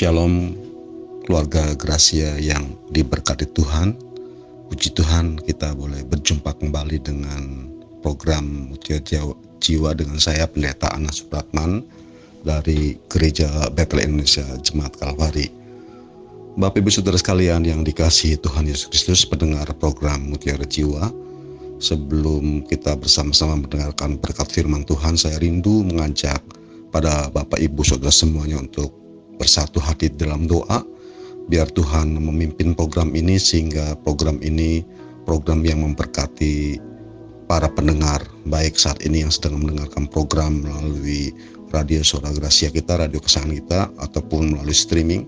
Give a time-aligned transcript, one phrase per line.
[0.00, 0.56] Shalom
[1.28, 3.92] keluarga Gracia yang diberkati Tuhan.
[4.72, 7.68] Puji Tuhan kita boleh berjumpa kembali dengan
[8.00, 9.04] program Mutiara
[9.60, 11.84] Jiwa dengan saya Pendeta Anas Supratman
[12.40, 15.52] dari Gereja Bethel Indonesia Jemaat Kalvari.
[16.56, 21.12] Bapak Ibu Saudara sekalian yang dikasihi Tuhan Yesus Kristus pendengar program Mutiara Jiwa.
[21.76, 26.40] Sebelum kita bersama-sama mendengarkan berkat firman Tuhan, saya rindu mengajak
[26.88, 28.99] pada Bapak Ibu Saudara semuanya untuk
[29.40, 30.84] bersatu hati dalam doa
[31.48, 34.84] biar Tuhan memimpin program ini sehingga program ini
[35.24, 36.76] program yang memberkati
[37.48, 41.32] para pendengar baik saat ini yang sedang mendengarkan program melalui
[41.72, 45.26] radio Suara Gracia kita, radio kesayangan kita ataupun melalui streaming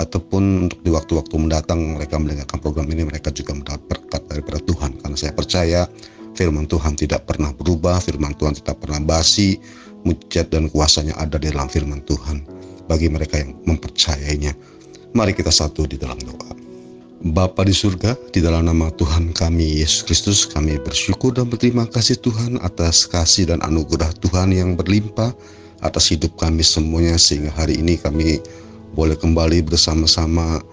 [0.00, 4.96] ataupun untuk di waktu-waktu mendatang mereka mendengarkan program ini mereka juga mendapat berkat daripada Tuhan.
[4.96, 5.80] Karena saya percaya
[6.32, 9.60] firman Tuhan tidak pernah berubah, firman Tuhan tidak pernah basi,
[10.08, 14.50] mujizat dan kuasanya ada di dalam firman Tuhan bagi mereka yang mempercayainya.
[15.14, 16.58] Mari kita satu di dalam doa.
[17.20, 22.18] Bapa di surga, di dalam nama Tuhan kami Yesus Kristus, kami bersyukur dan berterima kasih
[22.18, 25.30] Tuhan atas kasih dan anugerah Tuhan yang berlimpah
[25.84, 28.40] atas hidup kami semuanya sehingga hari ini kami
[28.96, 30.64] boleh kembali bersama-sama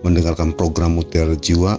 [0.00, 1.76] mendengarkan program Mutiara Jiwa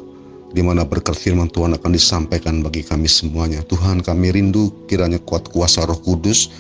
[0.54, 3.66] di mana berkat firman Tuhan akan disampaikan bagi kami semuanya.
[3.66, 6.54] Tuhan kami rindu kiranya kuat kuasa roh kudus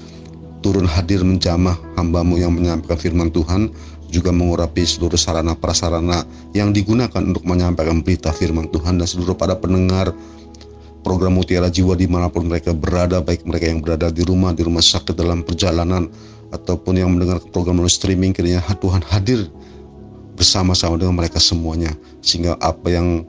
[0.63, 3.69] turun hadir menjamah hambamu yang menyampaikan firman Tuhan
[4.13, 6.23] juga mengurapi seluruh sarana prasarana
[6.55, 10.15] yang digunakan untuk menyampaikan berita firman Tuhan dan seluruh pada pendengar
[11.03, 14.63] program Mutiara Jiwa di mana pun mereka berada, baik mereka yang berada di rumah, di
[14.63, 16.07] rumah sakit, dalam perjalanan,
[16.55, 19.51] ataupun yang mendengar program melalui streaming, kiranya Tuhan hadir
[20.39, 21.91] bersama-sama dengan mereka semuanya,
[22.23, 23.27] sehingga apa yang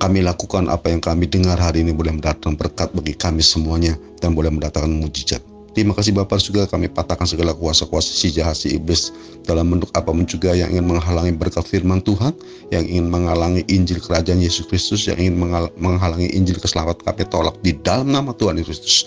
[0.00, 4.32] kami lakukan, apa yang kami dengar hari ini boleh mendatangkan berkat bagi kami semuanya, dan
[4.32, 5.49] boleh mendatangkan mujizat.
[5.70, 9.14] Terima kasih Bapak juga kami patahkan segala kuasa-kuasa si jahat si iblis
[9.46, 12.34] dalam bentuk apa pun juga yang ingin menghalangi berkat firman Tuhan,
[12.74, 15.38] yang ingin menghalangi Injil kerajaan Yesus Kristus, yang ingin
[15.78, 18.98] menghalangi Injil keselamatan kami tolak di dalam nama Tuhan Yesus Kristus.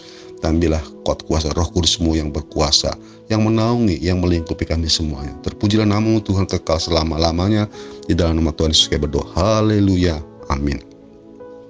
[0.43, 0.75] Dan bila
[1.07, 2.91] kuat kuasa roh kudusmu yang berkuasa,
[3.31, 5.31] yang menaungi, yang melingkupi kami semuanya.
[5.39, 7.71] Terpujilah namamu Tuhan kekal selama-lamanya.
[8.03, 9.23] Di dalam nama Tuhan Yesus kami berdoa.
[9.39, 10.19] Haleluya.
[10.51, 10.83] Amin.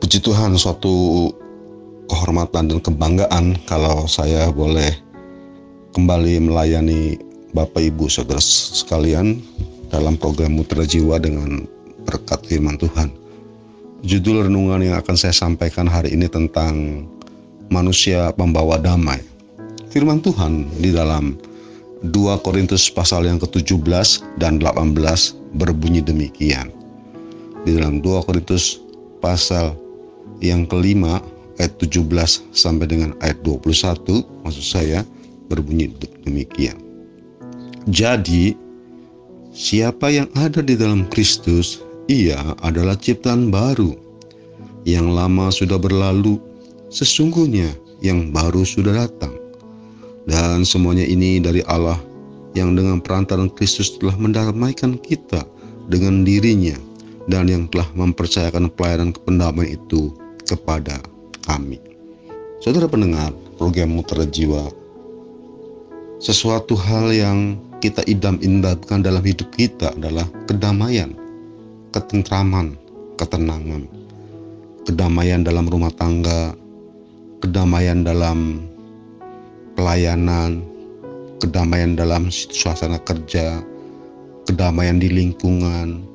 [0.02, 1.30] Puji Tuhan suatu
[2.08, 4.92] kehormatan dan kebanggaan kalau saya boleh
[5.94, 7.18] kembali melayani
[7.54, 9.38] Bapak Ibu Saudara sekalian
[9.94, 11.70] dalam program Mutiara Jiwa dengan
[12.10, 13.14] berkat firman Tuhan.
[14.04, 17.06] Judul renungan yang akan saya sampaikan hari ini tentang
[17.72, 19.22] manusia pembawa damai.
[19.94, 21.38] Firman Tuhan di dalam
[22.04, 22.12] 2
[22.44, 24.98] Korintus pasal yang ke-17 dan 18
[25.56, 26.74] berbunyi demikian.
[27.64, 28.82] Di dalam 2 Korintus
[29.24, 29.78] pasal
[30.44, 31.24] yang kelima
[31.62, 32.08] ayat 17
[32.54, 35.06] sampai dengan ayat 21 maksud saya
[35.52, 35.92] berbunyi
[36.26, 36.80] demikian.
[37.92, 38.56] Jadi
[39.52, 43.96] siapa yang ada di dalam Kristus ia adalah ciptaan baru.
[44.84, 46.36] Yang lama sudah berlalu,
[46.92, 47.72] sesungguhnya
[48.04, 49.32] yang baru sudah datang.
[50.28, 52.00] Dan semuanya ini dari Allah
[52.56, 55.44] yang dengan perantaran Kristus telah mendamaikan kita
[55.88, 56.76] dengan dirinya
[57.28, 60.12] dan yang telah mempercayakan pelayanan kependamaian itu
[60.48, 61.00] kepada
[61.44, 61.78] kami.
[62.64, 64.72] Saudara pendengar program Mutiara Jiwa,
[66.24, 71.12] sesuatu hal yang kita idam-idamkan dalam hidup kita adalah kedamaian,
[71.92, 72.80] ketentraman,
[73.20, 73.84] ketenangan,
[74.88, 76.56] kedamaian dalam rumah tangga,
[77.44, 78.64] kedamaian dalam
[79.76, 80.64] pelayanan,
[81.44, 83.60] kedamaian dalam suasana kerja,
[84.48, 86.08] kedamaian di lingkungan,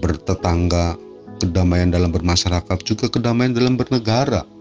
[0.00, 0.96] bertetangga,
[1.36, 4.53] kedamaian dalam bermasyarakat, juga kedamaian dalam bernegara.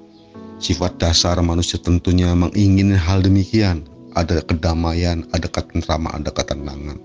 [0.63, 3.83] Sifat dasar manusia tentunya menginginkan hal demikian.
[4.15, 6.95] Ada kedamaian, ada ketentraman, ada ketenangan.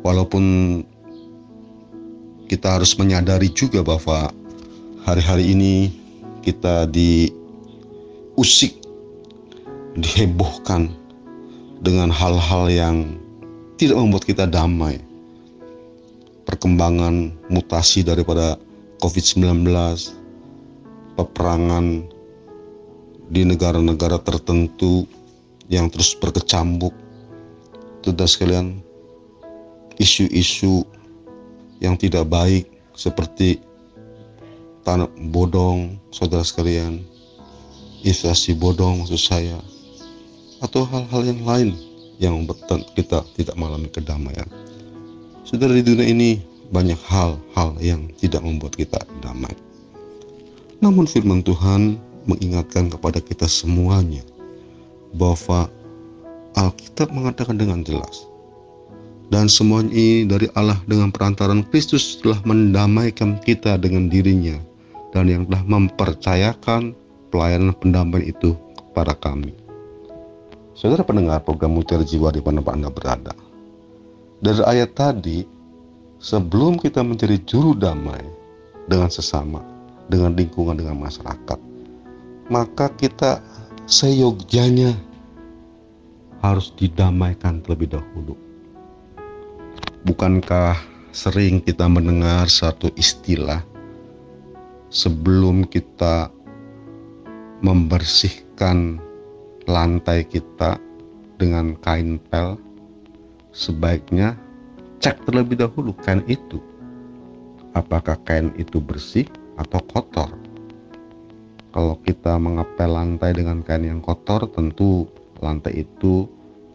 [0.00, 0.80] Walaupun
[2.48, 4.32] kita harus menyadari juga bahwa
[5.04, 5.92] hari-hari ini
[6.40, 8.72] kita diusik,
[10.00, 10.88] dihebohkan
[11.84, 13.20] dengan hal-hal yang
[13.76, 14.96] tidak membuat kita damai.
[16.48, 18.56] Perkembangan mutasi daripada
[19.04, 19.68] COVID-19,
[21.20, 22.15] peperangan
[23.30, 25.06] di negara-negara tertentu
[25.66, 26.94] yang terus berkecambuk.
[28.06, 28.78] Tidak sekalian,
[29.98, 30.86] isu-isu
[31.82, 33.58] yang tidak baik seperti
[34.86, 37.02] tanah bodong, saudara sekalian,
[38.06, 39.58] inflasi bodong maksud saya,
[40.62, 41.68] atau hal-hal yang lain
[42.22, 42.62] yang membuat
[42.94, 44.46] kita tidak mengalami kedamaian.
[45.42, 46.30] Saudara di dunia ini
[46.70, 49.52] banyak hal-hal yang tidak membuat kita damai.
[50.78, 54.22] Namun firman Tuhan mengingatkan kepada kita semuanya
[55.14, 55.70] bahwa
[56.56, 58.26] Alkitab mengatakan dengan jelas
[59.26, 64.54] Dan semuanya ini dari Allah dengan perantaran Kristus telah mendamaikan kita dengan dirinya
[65.10, 66.94] dan yang telah mempercayakan
[67.34, 69.50] pelayanan pendamaian itu kepada kami.
[70.78, 73.34] Saudara pendengar program Mutiara Jiwa di mana Anda berada.
[74.44, 75.42] Dari ayat tadi,
[76.22, 78.20] sebelum kita menjadi juru damai
[78.86, 79.64] dengan sesama,
[80.06, 81.58] dengan lingkungan, dengan masyarakat,
[82.46, 83.42] maka kita
[83.86, 84.94] seyogjanya
[86.42, 88.38] harus didamaikan terlebih dahulu.
[90.06, 90.78] Bukankah
[91.10, 93.64] sering kita mendengar satu istilah
[94.92, 96.30] sebelum kita
[97.64, 99.02] membersihkan
[99.66, 100.78] lantai kita
[101.40, 102.54] dengan kain pel,
[103.50, 104.38] sebaiknya
[105.02, 106.62] cek terlebih dahulu kain itu.
[107.74, 109.26] Apakah kain itu bersih
[109.58, 110.45] atau kotor?
[111.76, 115.04] Kalau kita mengepel lantai dengan kain yang kotor, tentu
[115.44, 116.24] lantai itu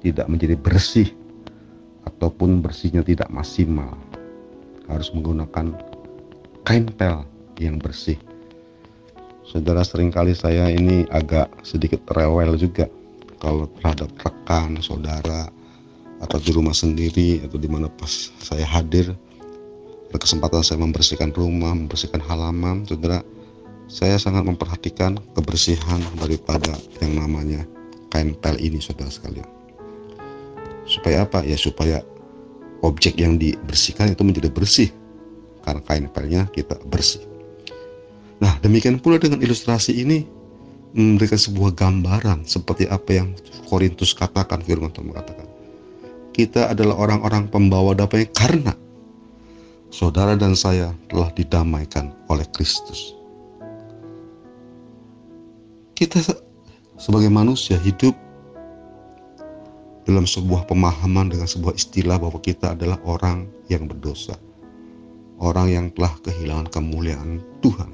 [0.05, 1.09] tidak menjadi bersih
[2.05, 3.97] ataupun bersihnya tidak maksimal.
[4.85, 5.73] Harus menggunakan
[6.61, 7.25] kain pel
[7.57, 8.21] yang bersih.
[9.41, 12.85] Saudara sering kali saya ini agak sedikit rewel juga
[13.41, 15.49] kalau terhadap rekan, saudara,
[16.21, 19.17] atau di rumah sendiri atau di mana pas saya hadir
[20.13, 23.25] berkesempatan saya membersihkan rumah, membersihkan halaman, saudara,
[23.91, 26.71] saya sangat memperhatikan kebersihan daripada
[27.03, 27.67] yang namanya
[28.07, 29.43] kain pel ini, saudara sekalian.
[30.87, 31.43] Supaya apa?
[31.43, 31.99] Ya supaya
[32.87, 34.89] objek yang dibersihkan itu menjadi bersih.
[35.67, 37.19] Karena kain pelnya kita bersih.
[38.39, 40.23] Nah demikian pula dengan ilustrasi ini
[40.95, 43.35] memberikan sebuah gambaran seperti apa yang
[43.67, 45.45] Korintus katakan firman Tuhan mengatakan.
[46.31, 48.71] Kita adalah orang-orang pembawa damai karena
[49.91, 53.20] saudara dan saya telah didamaikan oleh Kristus
[56.01, 56.17] kita
[56.97, 58.17] sebagai manusia hidup
[60.09, 64.33] dalam sebuah pemahaman dengan sebuah istilah bahwa kita adalah orang yang berdosa.
[65.37, 67.93] Orang yang telah kehilangan kemuliaan Tuhan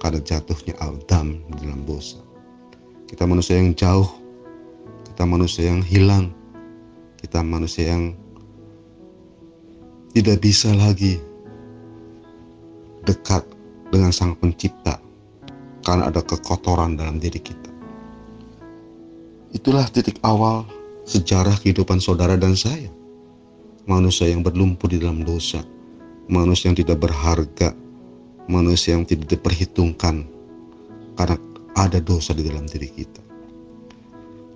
[0.00, 2.16] karena jatuhnya Adam dalam dosa.
[3.04, 4.08] Kita manusia yang jauh,
[5.12, 6.32] kita manusia yang hilang,
[7.20, 8.16] kita manusia yang
[10.16, 11.20] tidak bisa lagi
[13.04, 13.44] dekat
[13.92, 15.09] dengan Sang Pencipta
[15.90, 17.66] karena ada kekotoran dalam diri kita.
[19.50, 20.62] Itulah titik awal
[21.02, 22.86] sejarah kehidupan saudara dan saya.
[23.90, 25.66] Manusia yang berlumpur di dalam dosa,
[26.30, 27.74] manusia yang tidak berharga,
[28.46, 30.30] manusia yang tidak diperhitungkan
[31.18, 31.34] karena
[31.74, 33.18] ada dosa di dalam diri kita.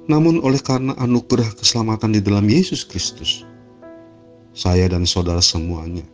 [0.07, 3.43] Namun oleh karena anugerah keselamatan di dalam Yesus Kristus,
[4.55, 6.07] saya dan saudara semuanya,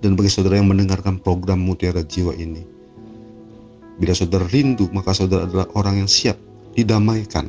[0.00, 2.73] dan bagi saudara yang mendengarkan program Mutiara Jiwa ini,
[4.00, 6.38] bila saudara rindu, maka saudara adalah orang yang siap
[6.74, 7.46] didamaikan.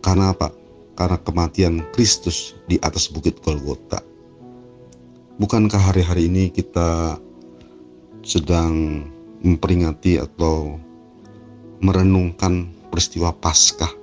[0.00, 0.54] Karena apa?
[0.98, 4.02] karena kematian Kristus di atas bukit Golgota.
[5.38, 7.14] Bukankah hari-hari ini kita
[8.26, 9.06] sedang
[9.38, 10.74] memperingati atau
[11.78, 13.94] merenungkan peristiwa Paskah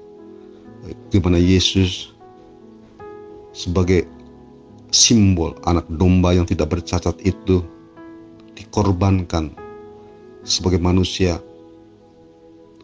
[1.11, 2.15] di mana Yesus
[3.51, 4.07] sebagai
[4.95, 7.59] simbol anak domba yang tidak bercacat itu
[8.55, 9.51] dikorbankan
[10.45, 11.41] sebagai manusia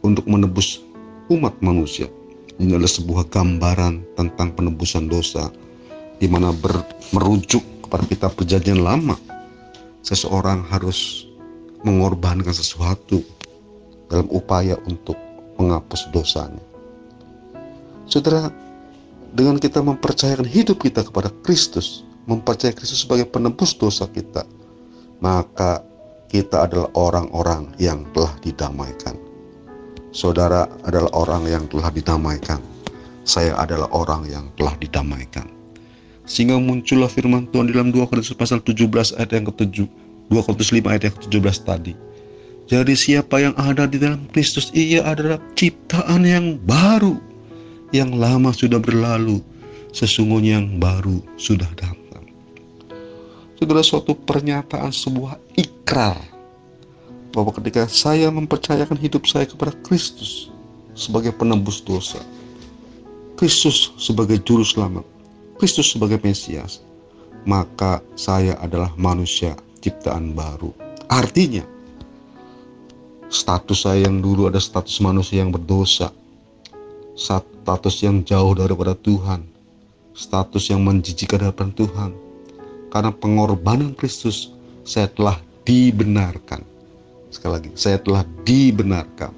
[0.01, 0.81] untuk menebus
[1.29, 2.09] umat manusia
[2.62, 5.50] ini adalah sebuah gambaran tentang penebusan dosa
[6.21, 6.53] di mana
[7.09, 9.17] merujuk kepada kitab perjanjian lama.
[10.05, 11.25] Seseorang harus
[11.81, 13.25] mengorbankan sesuatu
[14.09, 15.17] dalam upaya untuk
[15.57, 16.62] menghapus dosanya.
[18.05, 18.53] Saudara,
[19.33, 24.45] dengan kita mempercayakan hidup kita kepada Kristus, mempercayai Kristus sebagai penebus dosa kita,
[25.17, 25.81] maka
[26.31, 29.19] kita adalah orang-orang yang telah didamaikan
[30.11, 32.59] Saudara adalah orang yang telah didamaikan.
[33.23, 35.47] Saya adalah orang yang telah didamaikan.
[36.27, 39.88] Sehingga muncullah firman Tuhan dalam 2 Korintus pasal 17 ayat yang ke-7.
[40.27, 41.93] 2 Korintus 5 ayat yang ke-17 tadi.
[42.67, 47.15] Jadi siapa yang ada di dalam Kristus ia adalah ciptaan yang baru.
[47.95, 49.39] Yang lama sudah berlalu.
[49.95, 52.00] Sesungguhnya yang baru sudah datang.
[53.62, 56.18] Saudara suatu pernyataan sebuah ikrar
[57.30, 60.50] bahwa ketika saya mempercayakan hidup saya kepada Kristus
[60.98, 62.18] sebagai penembus dosa,
[63.38, 65.06] Kristus sebagai juru selamat,
[65.62, 66.82] Kristus sebagai Mesias,
[67.46, 70.74] maka saya adalah manusia ciptaan baru.
[71.06, 71.62] Artinya,
[73.30, 76.10] status saya yang dulu ada status manusia yang berdosa,
[77.13, 79.46] status yang jauh daripada Tuhan,
[80.18, 82.30] status yang menjijikkan hadapan Tuhan.
[82.91, 84.51] Karena pengorbanan Kristus,
[84.83, 86.71] saya telah dibenarkan
[87.31, 89.31] Sekali lagi, saya telah dibenarkan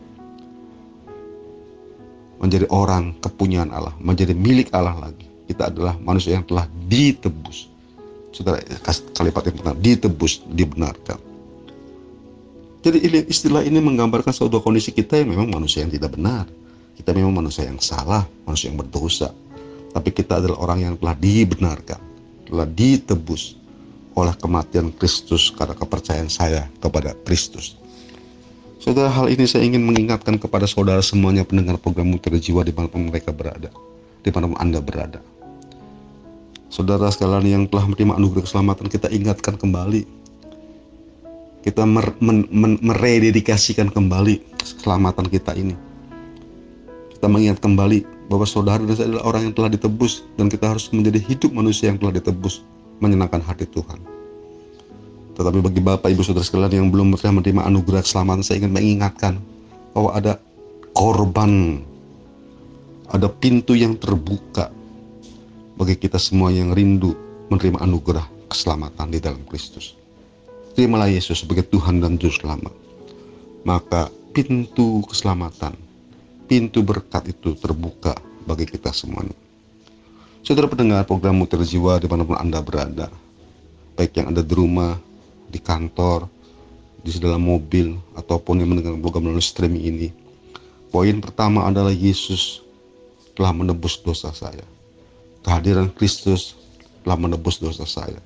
[2.41, 5.29] menjadi orang kepunyaan Allah, menjadi milik Allah lagi.
[5.43, 7.69] kita adalah manusia yang telah ditebus.
[8.33, 8.57] Saudara,
[9.13, 11.19] kalimat yang pertama, ditebus, dibenarkan.
[12.81, 12.97] Jadi
[13.29, 16.49] istilah ini menggambarkan suatu kondisi kita yang memang manusia yang tidak benar.
[16.97, 19.29] Kita memang manusia yang salah, manusia yang berdosa.
[19.93, 21.99] Tapi kita adalah orang yang telah dibenarkan,
[22.53, 23.57] telah ditebus
[24.13, 27.73] oleh kematian Kristus karena kepercayaan saya kepada Kristus.
[28.77, 32.93] Saudara, hal ini saya ingin mengingatkan kepada saudara semuanya pendengar program Mutiara Jiwa di mana
[32.93, 33.73] mereka berada,
[34.21, 35.17] di mana Anda berada.
[36.69, 40.05] Saudara sekalian yang telah menerima anugerah keselamatan, kita ingatkan kembali.
[41.63, 45.73] Kita mer, men, men, merededikasikan kembali keselamatan kita ini.
[47.17, 50.87] Kita mengingat kembali bahwa saudara dan saya adalah orang yang telah ditebus dan kita harus
[50.91, 52.63] menjadi hidup manusia yang telah ditebus,
[53.03, 53.99] menyenangkan hati Tuhan.
[55.33, 59.41] Tetapi bagi Bapak Ibu Saudara sekalian yang belum pernah menerima anugerah keselamatan, saya ingin mengingatkan
[59.91, 60.37] bahwa ada
[60.93, 61.81] korban,
[63.09, 64.69] ada pintu yang terbuka
[65.73, 67.17] bagi kita semua yang rindu
[67.49, 69.97] menerima anugerah keselamatan di dalam Kristus.
[70.77, 72.73] Terimalah Yesus sebagai Tuhan dan Juru Selamat.
[73.65, 75.77] Maka pintu keselamatan,
[76.45, 79.35] pintu berkat itu terbuka bagi kita semuanya.
[80.43, 83.07] Saudara pendengar program Mutir Jiwa di mana pun Anda berada,
[83.95, 84.99] baik yang ada di rumah,
[85.47, 86.27] di kantor,
[86.99, 90.07] di dalam mobil, ataupun yang mendengar program melalui streaming ini.
[90.91, 92.59] Poin pertama adalah Yesus
[93.33, 94.67] telah menebus dosa saya.
[95.47, 96.59] Kehadiran Kristus
[97.07, 98.19] telah menebus dosa saya.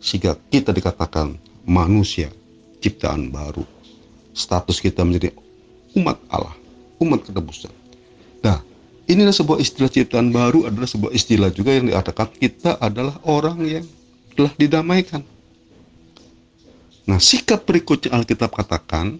[0.00, 1.36] Sehingga kita dikatakan
[1.68, 2.32] manusia
[2.80, 3.62] ciptaan baru.
[4.32, 5.34] Status kita menjadi
[5.98, 6.54] umat Allah,
[6.98, 7.72] umat ketebusan.
[8.42, 8.62] Nah,
[9.10, 13.84] inilah sebuah istilah ciptaan baru adalah sebuah istilah juga yang dikatakan kita adalah orang yang
[14.34, 15.22] telah didamaikan
[17.08, 19.16] Nah, sikap berikutnya Alkitab katakan,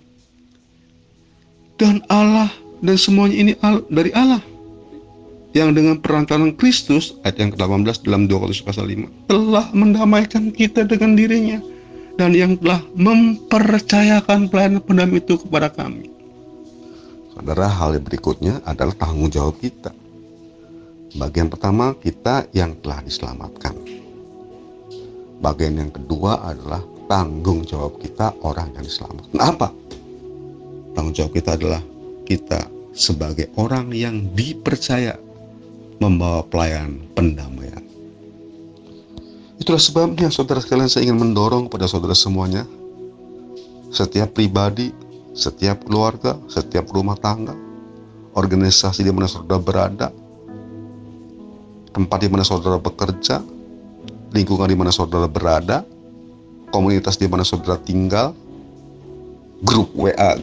[1.81, 2.53] dan Allah
[2.85, 3.53] dan semuanya ini
[3.89, 4.45] dari Allah
[5.57, 10.85] yang dengan perantaraan Kristus ayat yang ke-18 dalam 2 Korintus pasal 5 telah mendamaikan kita
[10.85, 11.65] dengan dirinya
[12.21, 16.08] dan yang telah mempercayakan pelayanan pendam itu kepada kami.
[17.39, 19.95] Saudara, hal yang berikutnya adalah tanggung jawab kita.
[21.15, 23.79] Bagian pertama, kita yang telah diselamatkan.
[25.39, 29.31] Bagian yang kedua adalah tanggung jawab kita orang yang diselamatkan.
[29.31, 29.69] Kenapa?
[30.99, 31.81] Tanggung jawab kita adalah
[32.27, 35.15] kita sebagai orang yang dipercaya
[36.03, 37.87] membawa pelayan pendamaian.
[39.63, 42.67] Itulah sebabnya saudara sekalian saya ingin mendorong kepada saudara semuanya,
[43.95, 44.91] setiap pribadi,
[45.39, 47.55] setiap keluarga, setiap rumah tangga,
[48.35, 50.11] organisasi di mana saudara berada,
[51.95, 53.39] tempat di mana saudara bekerja,
[54.35, 55.87] lingkungan di mana saudara berada,
[56.75, 58.35] komunitas di mana saudara tinggal,
[59.63, 60.39] grup WA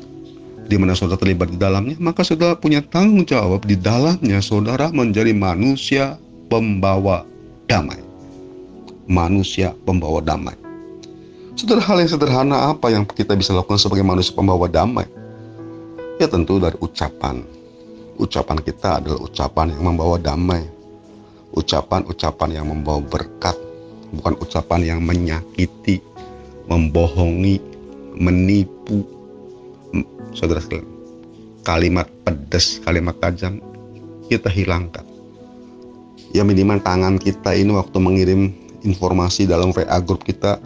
[0.65, 5.35] di mana saudara terlibat di dalamnya, maka saudara punya tanggung jawab di dalamnya saudara menjadi
[5.35, 6.17] manusia
[6.49, 7.27] pembawa
[7.69, 8.01] damai.
[9.05, 10.64] Manusia pembawa damai.
[11.55, 15.07] Saudara hal yang sederhana apa yang kita bisa lakukan sebagai manusia pembawa damai?
[16.19, 17.47] Ya tentu dari ucapan.
[18.19, 20.67] Ucapan kita adalah ucapan yang membawa damai.
[21.55, 23.55] Ucapan-ucapan yang membawa berkat,
[24.11, 26.03] bukan ucapan yang menyakiti,
[26.67, 27.63] membohongi,
[28.19, 29.07] menipu.
[30.35, 30.91] Saudara sekalian,
[31.63, 33.63] kalimat pedas, kalimat tajam
[34.27, 35.07] kita hilangkan.
[36.35, 38.51] Ya minimal tangan kita ini waktu mengirim
[38.83, 40.59] informasi dalam WA grup kita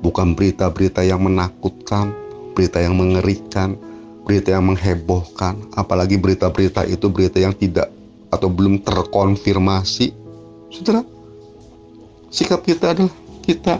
[0.00, 2.10] bukan berita-berita yang menakutkan,
[2.56, 3.78] berita yang mengerikan,
[4.24, 7.92] berita yang menghebohkan, apalagi berita-berita itu berita yang tidak
[8.32, 10.10] atau belum terkonfirmasi.
[10.72, 11.04] Saudara,
[12.32, 13.78] sikap kita adalah kita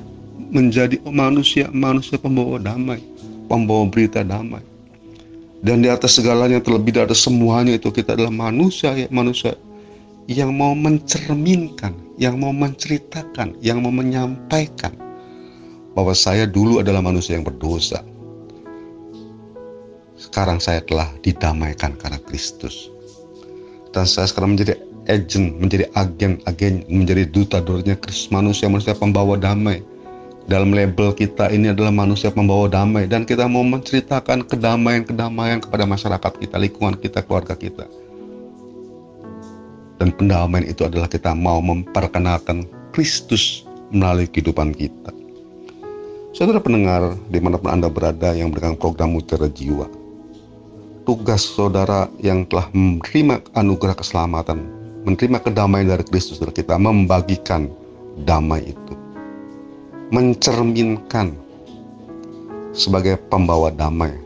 [0.52, 3.02] menjadi manusia-manusia pembawa damai,
[3.48, 4.62] pembawa berita damai.
[5.64, 9.56] Dan di atas segalanya terlebih dari semuanya itu kita adalah manusia ya manusia
[10.28, 14.92] yang mau mencerminkan, yang mau menceritakan, yang mau menyampaikan
[15.94, 18.02] bahwa saya dulu adalah manusia yang berdosa.
[20.18, 22.90] Sekarang saya telah didamaikan karena Kristus.
[23.94, 24.74] Dan saya sekarang menjadi
[25.06, 29.86] agent, menjadi agen-agen, menjadi duta-dutanya Kristus, manusia-manusia pembawa damai
[30.44, 36.32] dalam label kita ini adalah manusia pembawa damai dan kita mau menceritakan kedamaian-kedamaian kepada masyarakat
[36.36, 37.88] kita, lingkungan kita, keluarga kita.
[39.96, 45.13] Dan pendamaian itu adalah kita mau memperkenalkan Kristus melalui kehidupan kita.
[46.34, 49.86] Saudara pendengar, di mana pun Anda berada yang berikan program Mutiara Jiwa,
[51.06, 54.66] tugas saudara yang telah menerima anugerah keselamatan,
[55.06, 57.70] menerima kedamaian dari Kristus, kita membagikan
[58.26, 58.94] damai itu
[60.10, 61.38] mencerminkan
[62.74, 64.18] sebagai pembawa damai.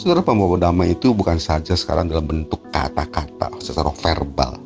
[0.00, 4.56] Saudara pembawa damai itu bukan saja sekarang dalam bentuk kata-kata secara verbal.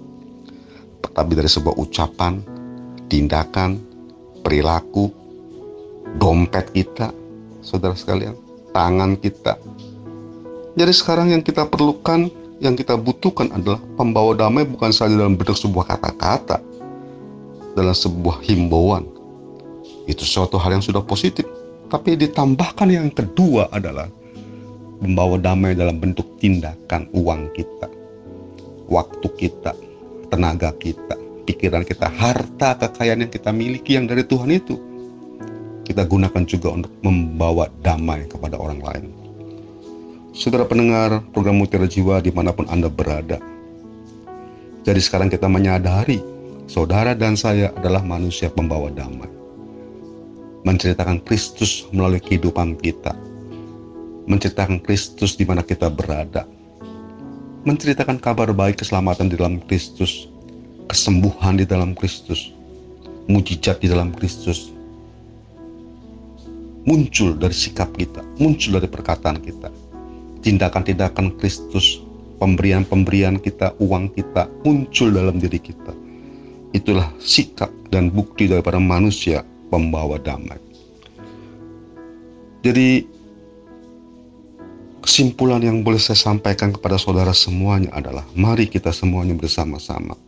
[1.10, 2.44] tapi dari sebuah ucapan,
[3.08, 3.80] tindakan,
[4.44, 5.25] perilaku,
[6.18, 7.10] dompet kita,
[7.60, 8.38] saudara sekalian,
[8.70, 9.58] tangan kita.
[10.76, 12.28] Jadi sekarang yang kita perlukan,
[12.62, 16.60] yang kita butuhkan adalah pembawa damai bukan saja dalam bentuk sebuah kata-kata,
[17.74, 19.04] dalam sebuah himbauan.
[20.06, 21.44] Itu suatu hal yang sudah positif.
[21.86, 24.10] Tapi ditambahkan yang kedua adalah
[24.98, 27.86] membawa damai dalam bentuk tindakan uang kita,
[28.90, 29.72] waktu kita,
[30.32, 31.14] tenaga kita,
[31.46, 34.76] pikiran kita, harta kekayaan yang kita miliki yang dari Tuhan itu
[35.86, 39.04] kita gunakan juga untuk membawa damai kepada orang lain.
[40.34, 43.38] Saudara pendengar program Mutiara Jiwa di mana pun Anda berada.
[44.82, 46.18] Jadi sekarang kita menyadari
[46.66, 49.30] saudara dan saya adalah manusia pembawa damai.
[50.66, 53.14] Menceritakan Kristus melalui kehidupan kita.
[54.26, 56.42] Menceritakan Kristus di mana kita berada.
[57.62, 60.26] Menceritakan kabar baik keselamatan di dalam Kristus
[60.86, 62.54] kesembuhan di dalam Kristus,
[63.26, 64.70] mujizat di dalam Kristus,
[66.86, 69.68] muncul dari sikap kita, muncul dari perkataan kita,
[70.40, 72.00] tindakan-tindakan Kristus,
[72.38, 75.92] pemberian-pemberian kita, uang kita, muncul dalam diri kita.
[76.72, 80.62] Itulah sikap dan bukti daripada manusia pembawa damai.
[82.62, 83.06] Jadi,
[85.02, 90.18] kesimpulan yang boleh saya sampaikan kepada saudara semuanya adalah mari kita semuanya bersama-sama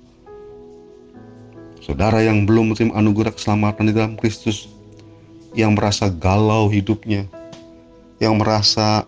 [1.88, 4.68] Saudara yang belum menerima anugerah keselamatan di dalam Kristus,
[5.56, 7.24] yang merasa galau hidupnya,
[8.20, 9.04] yang merasa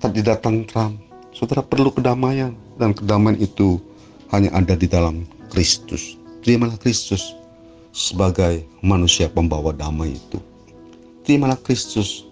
[0.00, 0.96] tidak tentram,
[1.36, 3.76] saudara perlu kedamaian dan kedamaian itu
[4.32, 6.16] hanya ada di dalam Kristus.
[6.40, 7.36] Terimalah Kristus
[7.92, 10.40] sebagai manusia pembawa damai itu.
[11.26, 12.24] Terimalah Kristus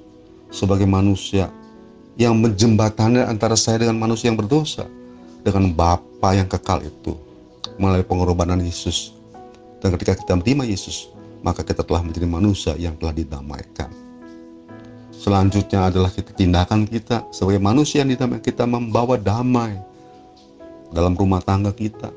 [0.49, 1.53] sebagai manusia
[2.17, 4.89] yang menjembatani antara saya dengan manusia yang berdosa
[5.45, 7.15] dengan Bapa yang kekal itu
[7.79, 9.15] melalui pengorbanan Yesus
[9.79, 11.11] dan ketika kita menerima Yesus,
[11.43, 13.91] maka kita telah menjadi manusia yang telah didamaikan.
[15.13, 19.75] Selanjutnya adalah kita tindakan kita sebagai manusia yang didamaikan kita membawa damai
[20.95, 22.09] dalam rumah tangga kita,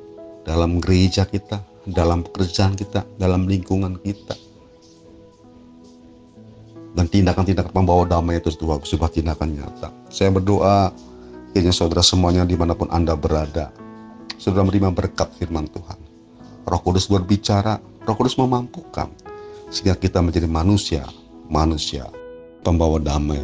[0.46, 4.38] dalam gereja kita, dalam pekerjaan kita, dalam lingkungan kita.
[6.92, 9.90] Dan tindakan-tindakan membawa damai itu sebuah, sebuah tindakan nyata.
[10.12, 10.92] Saya berdoa,
[11.56, 13.72] kiranya saudara semuanya di mana pun Anda berada,
[14.36, 16.12] saudara menerima berkat firman Tuhan
[16.66, 19.06] Roh Kudus berbicara, Roh Kudus memampukan
[19.70, 21.06] sehingga kita menjadi manusia,
[21.46, 22.10] manusia
[22.66, 23.42] pembawa damai.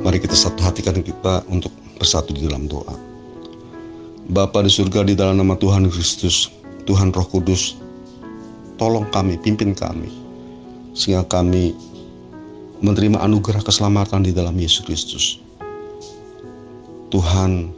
[0.00, 1.68] Mari kita satu hatikan kita untuk
[2.00, 2.96] bersatu di dalam doa.
[4.32, 6.48] Bapa di surga di dalam nama Tuhan Kristus,
[6.88, 7.76] Tuhan Roh Kudus,
[8.80, 10.08] tolong kami, pimpin kami,
[10.96, 11.76] sehingga kami
[12.80, 15.24] menerima anugerah keselamatan di dalam Yesus Kristus.
[17.12, 17.75] Tuhan,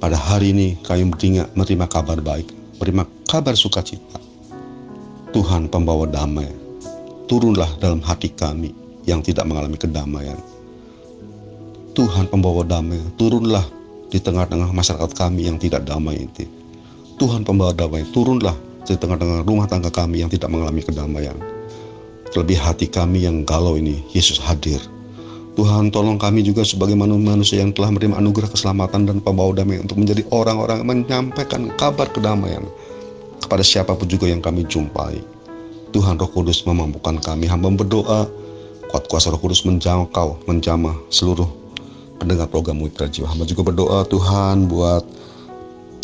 [0.00, 1.04] pada hari ini kami
[1.52, 2.48] menerima kabar baik,
[2.80, 4.16] menerima kabar sukacita.
[5.30, 6.48] Tuhan pembawa damai,
[7.28, 8.72] turunlah dalam hati kami
[9.04, 10.40] yang tidak mengalami kedamaian.
[11.92, 13.62] Tuhan pembawa damai, turunlah
[14.08, 16.48] di tengah-tengah masyarakat kami yang tidak damai itu.
[17.20, 18.56] Tuhan pembawa damai, turunlah
[18.88, 21.36] di tengah-tengah rumah tangga kami yang tidak mengalami kedamaian.
[22.32, 24.80] Terlebih hati kami yang galau ini, Yesus hadir
[25.60, 30.00] Tuhan tolong kami juga sebagai manusia yang telah menerima anugerah keselamatan dan pembawa damai untuk
[30.00, 32.64] menjadi orang-orang yang menyampaikan kabar kedamaian
[33.44, 35.20] kepada siapa pun juga yang kami jumpai.
[35.92, 37.44] Tuhan Roh Kudus memampukan kami.
[37.44, 38.24] Hamba berdoa
[38.88, 41.52] kuat kuasa Roh Kudus menjangkau menjamah seluruh
[42.16, 43.28] pendengar program Mitra Jiwa.
[43.28, 45.04] Hamba juga berdoa Tuhan buat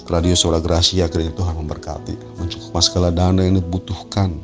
[0.05, 2.45] radio Suara Gracia kiranya Tuhan memberkati.
[2.45, 4.37] Mencukupkan segala dana yang dibutuhkan.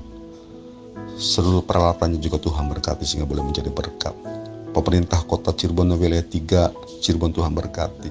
[1.20, 4.16] Seluruh peralatannya juga Tuhan berkati sehingga boleh menjadi berkat
[4.72, 8.11] pemerintah kota Cirebon wilayah 3 Cirebon Tuhan berkati.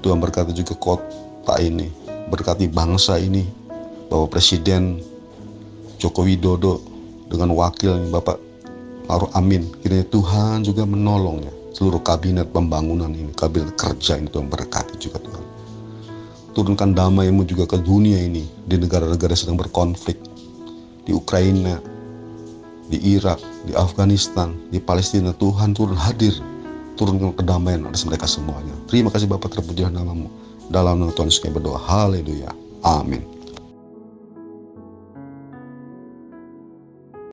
[0.00, 1.90] Tuhan berkati juga kota ini
[2.30, 3.44] berkati bangsa ini.
[4.06, 5.02] Bapak Presiden
[5.98, 6.78] Joko Widodo
[7.26, 8.38] dengan wakil Bapak
[9.10, 14.30] Maruf Amin kiranya Tuhan juga menolongnya seluruh kabinet pembangunan ini kabinet kerja ini.
[14.30, 15.44] Tuhan berkati juga Tuhan.
[16.54, 20.16] Turunkan damaimu juga ke dunia ini di negara-negara sedang berkonflik
[21.04, 21.78] di Ukraina
[22.86, 26.32] di Irak, di Afghanistan, di Palestina, Tuhan turun hadir,
[26.94, 28.72] turunkan kedamaian atas mereka semuanya.
[28.86, 30.30] Terima kasih Bapak terpujilah namamu.
[30.70, 31.78] Dalam nama Tuhan saya berdoa.
[31.78, 32.50] Haleluya.
[32.86, 33.35] Amin.